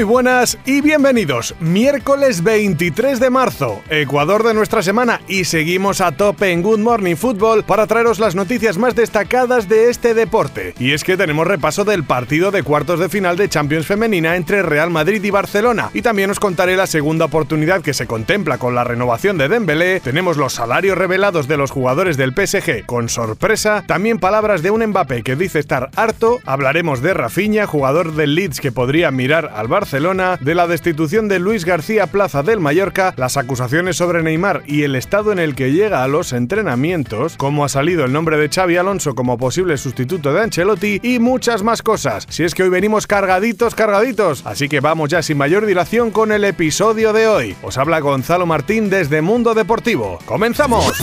[0.00, 1.54] Muy buenas y bienvenidos.
[1.60, 7.16] Miércoles 23 de marzo, Ecuador de nuestra semana y seguimos a tope en Good Morning
[7.16, 10.72] Football para traeros las noticias más destacadas de este deporte.
[10.78, 14.62] Y es que tenemos repaso del partido de cuartos de final de Champions Femenina entre
[14.62, 15.90] Real Madrid y Barcelona.
[15.92, 20.00] Y también os contaré la segunda oportunidad que se contempla con la renovación de Dembélé,
[20.00, 24.82] tenemos los salarios revelados de los jugadores del PSG con sorpresa, también palabras de un
[24.82, 29.68] Mbappé que dice estar harto, hablaremos de Rafinha, jugador del Leeds que podría mirar al
[29.68, 34.62] Barcelona Barcelona, de la destitución de Luis García Plaza del Mallorca, las acusaciones sobre Neymar
[34.64, 38.36] y el estado en el que llega a los entrenamientos, cómo ha salido el nombre
[38.36, 42.24] de Xavi Alonso como posible sustituto de Ancelotti y muchas más cosas.
[42.30, 44.46] Si es que hoy venimos cargaditos, cargaditos.
[44.46, 47.56] Así que vamos ya sin mayor dilación con el episodio de hoy.
[47.60, 50.20] Os habla Gonzalo Martín desde Mundo Deportivo.
[50.24, 51.02] ¡Comenzamos!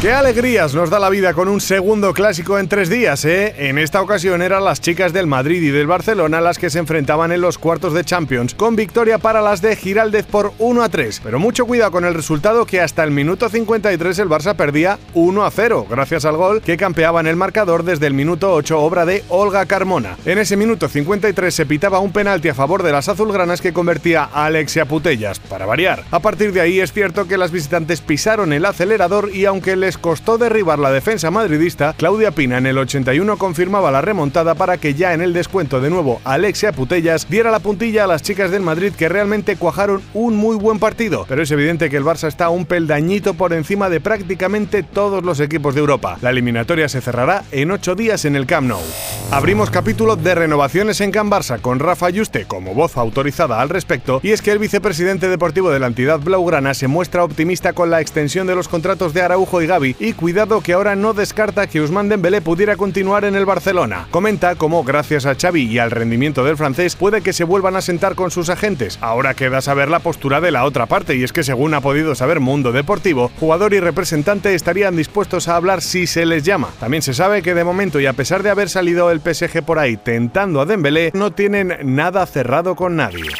[0.00, 3.68] ¡Qué alegrías nos da la vida con un segundo clásico en tres días, eh!
[3.68, 7.32] En esta ocasión eran las chicas del Madrid y del Barcelona las que se enfrentaban
[7.32, 11.20] en los cuartos de Champions, con victoria para las de Giraldez por 1 a 3.
[11.24, 15.44] Pero mucho cuidado con el resultado que hasta el minuto 53 el Barça perdía 1
[15.44, 19.04] a 0, gracias al gol que campeaba en el marcador desde el minuto 8, obra
[19.04, 20.16] de Olga Carmona.
[20.24, 24.28] En ese minuto 53 se pitaba un penalti a favor de las azulgranas que convertía
[24.32, 26.04] a Alexia Putellas, para variar.
[26.12, 29.96] A partir de ahí es cierto que las visitantes pisaron el acelerador y aunque les
[29.96, 34.92] costó derribar la defensa madridista, Claudia Pina en el 81 confirmaba la remontada para que
[34.92, 38.60] ya en el descuento de nuevo Alexia Putellas diera la puntilla a las chicas del
[38.60, 41.24] Madrid que realmente cuajaron un muy buen partido.
[41.26, 45.40] Pero es evidente que el Barça está un peldañito por encima de prácticamente todos los
[45.40, 46.18] equipos de Europa.
[46.20, 48.82] La eliminatoria se cerrará en ocho días en el Camp Nou.
[49.30, 54.20] Abrimos capítulo de renovaciones en Can Barça con Rafa Yuste como voz autorizada al respecto
[54.22, 58.02] y es que el vicepresidente deportivo de la entidad blaugrana se muestra optimista con la
[58.02, 61.80] extensión de los contratos de Araujo y Gaby y cuidado que ahora no descarta que
[61.80, 64.08] Usman Dembélé pudiera continuar en el Barcelona.
[64.10, 67.80] Comenta cómo gracias a Xavi y al rendimiento del francés puede que se vuelvan a
[67.80, 68.98] sentar con sus agentes.
[69.00, 72.14] Ahora queda saber la postura de la otra parte y es que según ha podido
[72.16, 76.70] saber Mundo Deportivo, jugador y representante estarían dispuestos a hablar si se les llama.
[76.80, 79.78] También se sabe que de momento y a pesar de haber salido el PSG por
[79.78, 83.30] ahí tentando a Dembélé, no tienen nada cerrado con nadie.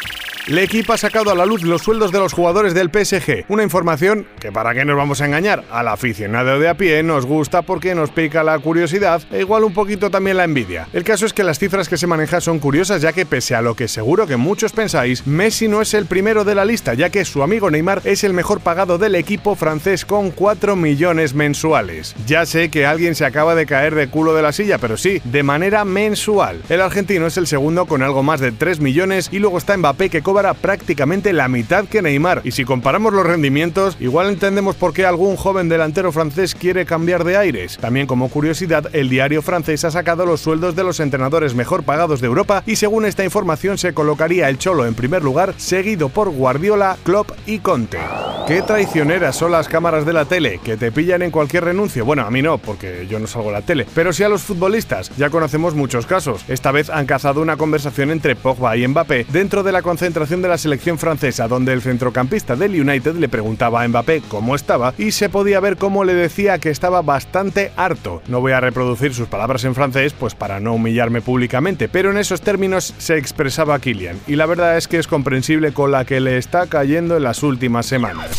[0.49, 3.61] El equipo ha sacado a la luz los sueldos de los jugadores del PSG, una
[3.61, 7.61] información que para qué nos vamos a engañar, al aficionado de a pie nos gusta
[7.61, 10.87] porque nos pica la curiosidad e igual un poquito también la envidia.
[10.91, 13.61] El caso es que las cifras que se manejan son curiosas ya que pese a
[13.61, 17.11] lo que seguro que muchos pensáis, Messi no es el primero de la lista ya
[17.11, 22.15] que su amigo Neymar es el mejor pagado del equipo francés con 4 millones mensuales.
[22.25, 25.21] Ya sé que alguien se acaba de caer de culo de la silla, pero sí,
[25.25, 26.63] de manera mensual.
[26.69, 30.09] El argentino es el segundo con algo más de 3 millones y luego está Mbappé
[30.09, 32.41] que cobra prácticamente la mitad que Neymar.
[32.43, 37.23] Y si comparamos los rendimientos, igual entendemos por qué algún joven delantero francés quiere cambiar
[37.23, 37.77] de aires.
[37.79, 42.21] También como curiosidad, el diario francés ha sacado los sueldos de los entrenadores mejor pagados
[42.21, 46.29] de Europa y según esta información se colocaría el Cholo en primer lugar, seguido por
[46.29, 47.99] Guardiola, Klopp y Conte.
[48.49, 52.03] Qué traicioneras son las cámaras de la tele, que te pillan en cualquier renuncio.
[52.03, 53.85] Bueno, a mí no, porque yo no salgo a la tele.
[53.93, 56.43] Pero sí a los futbolistas, ya conocemos muchos casos.
[56.47, 60.47] Esta vez han cazado una conversación entre Pogba y Mbappé dentro de la concentración de
[60.47, 65.11] la selección francesa, donde el centrocampista del United le preguntaba a Mbappé cómo estaba y
[65.11, 68.23] se podía ver cómo le decía que estaba bastante harto.
[68.29, 72.17] No voy a reproducir sus palabras en francés, pues para no humillarme públicamente, pero en
[72.17, 76.19] esos términos se expresaba Kylian, y la verdad es que es comprensible con la que
[76.19, 78.38] le está cayendo en las últimas semanas.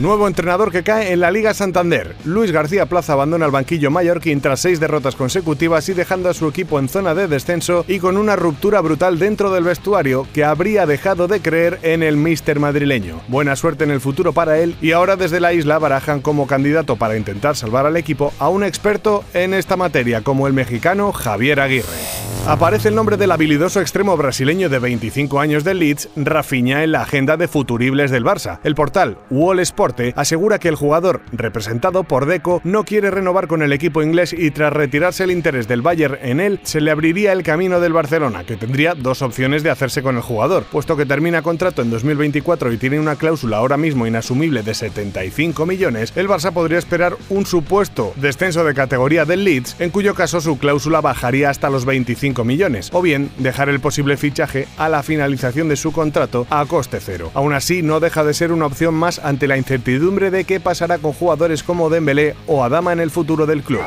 [0.00, 2.16] Nuevo entrenador que cae en la Liga Santander.
[2.24, 6.48] Luis García Plaza abandona el banquillo mallorquín tras seis derrotas consecutivas y dejando a su
[6.48, 10.86] equipo en zona de descenso y con una ruptura brutal dentro del vestuario que habría
[10.86, 13.20] dejado de creer en el míster madrileño.
[13.28, 16.96] Buena suerte en el futuro para él y ahora desde la isla barajan como candidato
[16.96, 21.60] para intentar salvar al equipo a un experto en esta materia como el mexicano Javier
[21.60, 22.19] Aguirre.
[22.46, 27.02] Aparece el nombre del habilidoso extremo brasileño de 25 años del Leeds, Rafinha, en la
[27.02, 28.58] agenda de futuribles del Barça.
[28.64, 33.62] El portal Wall Sport asegura que el jugador, representado por Deco, no quiere renovar con
[33.62, 37.32] el equipo inglés y tras retirarse el interés del Bayern en él, se le abriría
[37.32, 41.06] el camino del Barcelona, que tendría dos opciones de hacerse con el jugador, puesto que
[41.06, 46.28] termina contrato en 2024 y tiene una cláusula ahora mismo inasumible de 75 millones, el
[46.28, 51.00] Barça podría esperar un supuesto descenso de categoría del Leeds, en cuyo caso su cláusula
[51.00, 55.68] bajaría hasta los 25 25 millones, o bien dejar el posible fichaje a la finalización
[55.68, 57.30] de su contrato a coste cero.
[57.34, 60.98] Aún así, no deja de ser una opción más ante la incertidumbre de qué pasará
[60.98, 63.80] con jugadores como Dembélé o Adama en el futuro del club.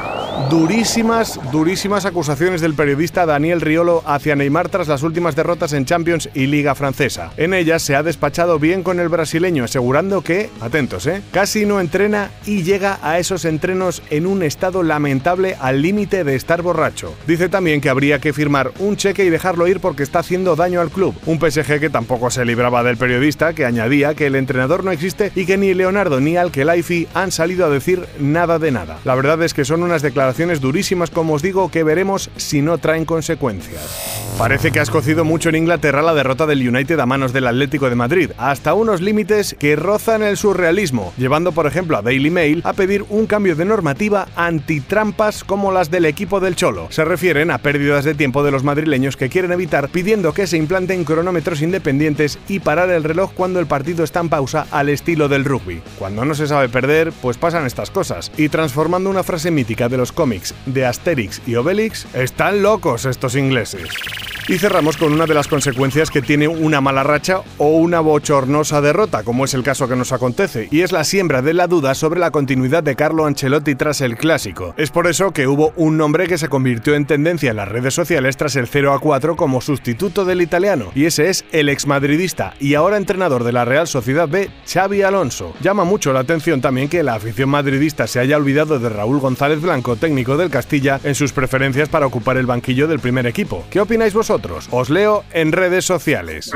[0.50, 6.30] Durísimas, durísimas acusaciones del periodista Daniel Riolo hacia Neymar tras las últimas derrotas en Champions
[6.33, 7.31] y Liga Francesa.
[7.38, 11.21] En ellas se ha despachado bien con el brasileño, asegurando que, atentos, ¿eh?
[11.31, 16.36] casi no entrena y llega a esos entrenos en un estado lamentable al límite de
[16.36, 17.13] estar borracho.
[17.27, 20.81] Dice también que habría que firmar un cheque y dejarlo ir porque está haciendo daño
[20.81, 21.15] al club.
[21.27, 25.31] Un PSG que tampoco se libraba del periodista, que añadía que el entrenador no existe
[25.36, 28.97] y que ni Leonardo ni Al-Khelaifi han salido a decir nada de nada.
[29.06, 30.23] La verdad es que son unas declaraciones
[30.62, 34.34] durísimas, como os digo, que veremos si no traen consecuencias.
[34.38, 37.90] Parece que has cocido mucho en Inglaterra la derrota del United a manos del Atlético
[37.90, 42.62] de Madrid, hasta unos límites que rozan el surrealismo, llevando por ejemplo a Daily Mail
[42.66, 46.88] a pedir un cambio de normativa antitrampas como las del equipo del Cholo.
[46.90, 50.58] Se refieren a pérdidas de tiempo de los madrileños que quieren evitar pidiendo que se
[50.58, 55.30] implanten cronómetros independientes y parar el reloj cuando el partido está en pausa al estilo
[55.30, 55.81] del rugby.
[56.00, 58.31] Cuando no se sabe perder, pues pasan estas cosas.
[58.38, 63.36] Y transformando una frase mítica de los cómics de Asterix y Obelix, están locos estos
[63.36, 63.89] ingleses.
[64.50, 68.81] Y cerramos con una de las consecuencias que tiene una mala racha o una bochornosa
[68.81, 71.95] derrota, como es el caso que nos acontece, y es la siembra de la duda
[71.95, 74.74] sobre la continuidad de Carlo Ancelotti tras el clásico.
[74.78, 77.94] Es por eso que hubo un nombre que se convirtió en tendencia en las redes
[77.94, 82.54] sociales tras el 0 a 4 como sustituto del italiano, y ese es el exmadridista
[82.60, 85.54] y ahora entrenador de la Real Sociedad B, Xavi Alonso.
[85.62, 89.62] Llama mucho la atención también que la afición madridista se haya olvidado de Raúl González
[89.62, 93.63] Blanco, técnico del Castilla, en sus preferencias para ocupar el banquillo del primer equipo.
[93.69, 94.13] ¿Qué opináis
[94.71, 96.51] Os leo en redes sociales.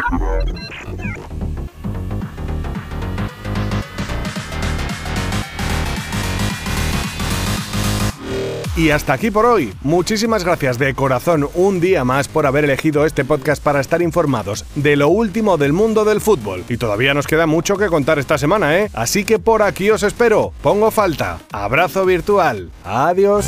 [8.78, 9.74] Y hasta aquí por hoy.
[9.82, 14.66] Muchísimas gracias de corazón un día más por haber elegido este podcast para estar informados
[14.76, 16.64] de lo último del mundo del fútbol.
[16.70, 18.92] Y todavía nos queda mucho que contar esta semana, ¿eh?
[18.94, 20.54] Así que por aquí os espero.
[20.62, 21.40] Pongo falta.
[21.52, 22.70] Abrazo virtual.
[22.84, 23.48] Adiós.